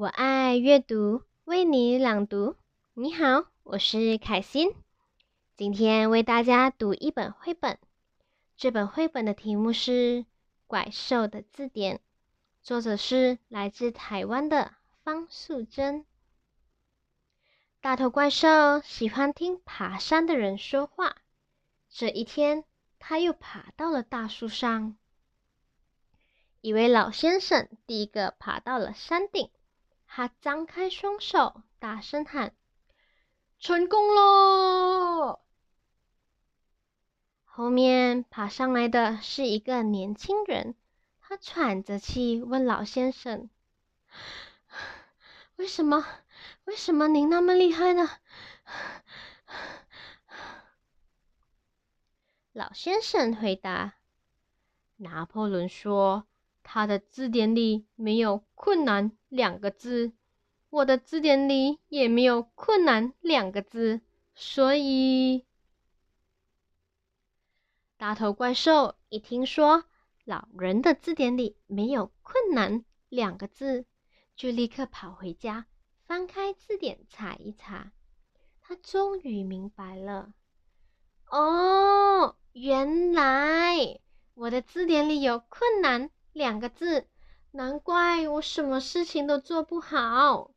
[0.00, 2.56] 我爱阅读，为你朗读。
[2.94, 4.74] 你好，我是凯欣，
[5.58, 7.78] 今天为大家读一本绘本。
[8.56, 9.90] 这本绘本的题目是
[10.66, 11.96] 《怪兽的字典》，
[12.62, 14.72] 作者是来自台湾的
[15.04, 16.06] 方素珍。
[17.82, 21.16] 大头怪兽喜欢听爬山的人说话。
[21.90, 22.64] 这一天，
[22.98, 24.96] 他又爬到了大树上。
[26.62, 29.50] 一位老先生第一个爬到了山顶。
[30.12, 32.52] 他张开双手，大声喊
[33.60, 35.38] ：“成功喽！”
[37.46, 40.74] 后面爬上来的是一个年轻人，
[41.20, 43.48] 他喘着气问老先生
[45.54, 46.04] ：“为什么？
[46.64, 48.10] 为什么您那么厉害呢？”
[52.50, 53.94] 老先生回答
[54.98, 56.26] ：“拿破仑说。”
[56.62, 60.12] 他的字典里没有“困难”两个字，
[60.68, 64.00] 我的字典里也没有“困难”两个字，
[64.34, 65.44] 所以
[67.96, 69.84] 大头怪兽一听说
[70.24, 73.84] 老人的字典里没有“困难”两个字，
[74.36, 75.66] 就立刻跑回家
[76.06, 77.92] 翻开字典查一查。
[78.60, 80.32] 他终于明白了，
[81.26, 83.98] 哦，原来
[84.34, 86.10] 我的字典里有“困难”。
[86.32, 87.08] 两个字，
[87.50, 90.50] 难怪我什么事情都做不好。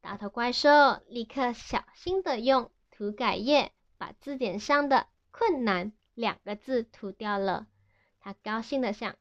[0.00, 7.66] 大头怪兽立刻小心的用涂改液把字典上的“困难”两个字涂掉了。
[8.20, 9.16] 他高兴的想：“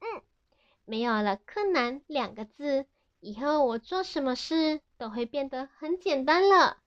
[0.00, 0.22] 嗯，
[0.84, 2.86] 没有了‘困难’两个字，
[3.20, 6.78] 以后我做什么事都会变得很简单了。”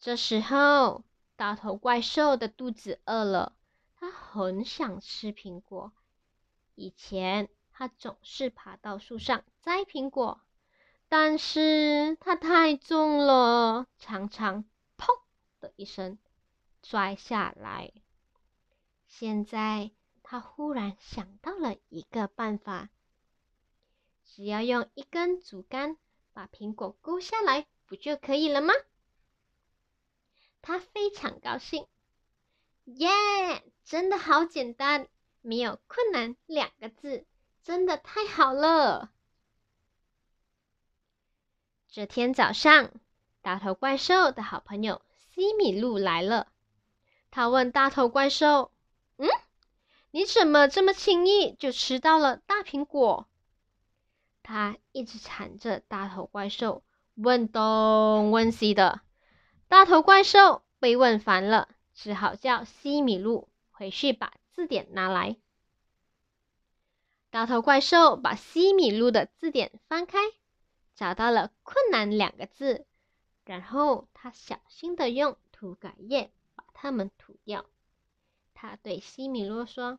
[0.00, 1.04] 这时候，
[1.36, 3.54] 大头怪兽的肚子饿了。
[4.38, 5.92] 很想吃苹果。
[6.76, 10.40] 以前他总是爬到树上摘苹果，
[11.08, 14.64] 但是它太重了，常常
[14.96, 15.06] “砰”
[15.58, 16.20] 的一声
[16.84, 17.92] 摔下来。
[19.08, 19.90] 现在
[20.22, 22.90] 他忽然想到了一个办法，
[24.24, 25.96] 只要用一根竹竿
[26.32, 28.72] 把苹果勾下来，不就可以了吗？
[30.62, 31.88] 他非常高兴。
[32.96, 33.08] 耶！
[33.84, 35.08] 真的好简单，
[35.40, 37.26] 没有困难两个字，
[37.62, 39.10] 真的太好了。
[41.90, 42.90] 这天早上，
[43.40, 46.48] 大头怪兽的好朋友西米露来了。
[47.30, 48.72] 他问大头怪兽
[49.16, 49.28] ：“嗯，
[50.10, 53.26] 你怎么这么轻易就吃到了大苹果？”
[54.42, 56.82] 他一直缠着大头怪兽，
[57.14, 59.00] 问东问西的。
[59.66, 61.68] 大头怪兽被问烦了。
[62.00, 65.36] 只好叫西米露回去把字典拿来。
[67.28, 70.18] 大头怪兽把西米露的字典翻开，
[70.94, 72.86] 找到了“困难”两个字，
[73.44, 77.66] 然后他小心的用涂改液把它们涂掉。
[78.54, 79.98] 他对西米露说：“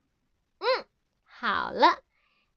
[0.60, 0.86] 嗯，
[1.26, 2.02] 好了，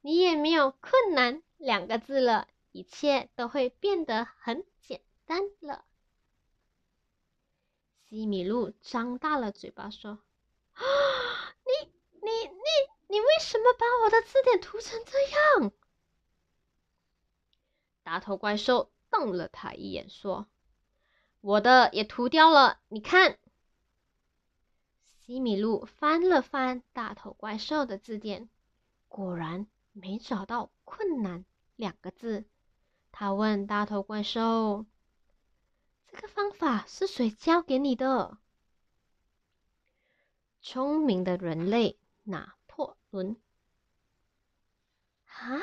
[0.03, 5.85] 你也没有‘困难’两个字了，一切都会变得很简单了。”
[8.12, 10.19] 西米露张大了嘴巴说
[10.75, 10.83] ：“啊，
[11.65, 11.91] 你、
[12.21, 12.62] 你、你、
[13.09, 15.19] 你为什么把我的字典涂成这
[15.62, 15.73] 样？”
[18.05, 20.47] 大头怪兽瞪了他一眼说
[21.41, 23.39] ：“我的也涂掉了，你看。”
[25.25, 28.50] 西米露翻了翻大头怪兽的字典，
[29.09, 31.47] 果然没找到“困难”
[31.77, 32.44] 两个字。
[33.11, 34.84] 他问大头怪兽。
[36.12, 38.37] 这个方法是谁教给你的？
[40.61, 43.41] 聪明的人类拿破仑。
[45.25, 45.62] 啊，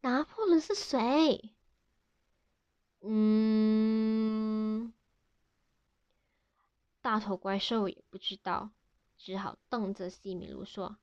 [0.00, 1.52] 拿破仑是谁？
[3.00, 4.92] 嗯，
[7.00, 8.70] 大头怪兽也不知道，
[9.18, 10.96] 只好瞪着西米露说：“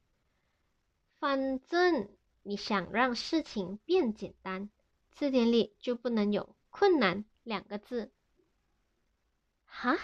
[1.19, 2.09] 反正
[2.43, 4.69] 你想让事情变简单，
[5.11, 8.13] 字典里就不能有‘困难’两个字。”
[9.81, 9.97] 哈？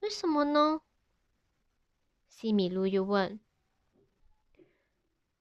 [0.00, 0.82] 为什么呢？
[2.28, 3.40] 西米露又问。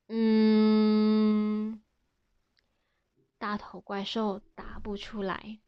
[0.07, 1.81] 嗯，
[3.37, 5.59] 大头怪兽答不出来。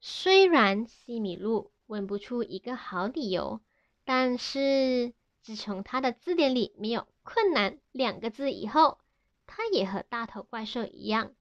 [0.00, 3.60] 虽然西米露问不出一个好理由，
[4.04, 8.98] 但是自从他的字典里没有“困难”两个字以后，
[9.46, 11.32] 他也和大头怪兽一样，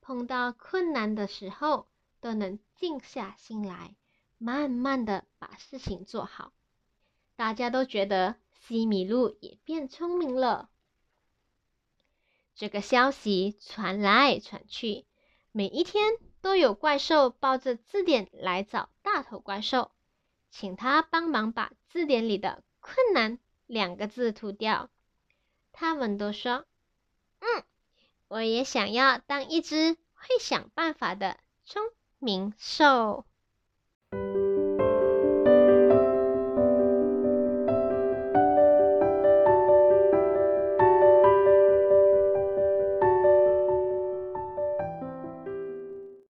[0.00, 1.86] 碰到困难的时候。
[2.26, 3.94] 都能静下心来，
[4.36, 6.52] 慢慢的把事情做好。
[7.36, 10.68] 大家都觉得西米露也变聪明了。
[12.56, 15.06] 这个消息传来传去，
[15.52, 19.92] 每一天都有怪兽抱着字典来找大头怪兽，
[20.50, 24.90] 请他帮忙把字典里的“困难”两个字涂掉。
[25.70, 26.66] 他们都说
[27.38, 27.62] ：“嗯，
[28.26, 31.84] 我也想要当一只会想办法的聪
[32.18, 33.24] 明寿。”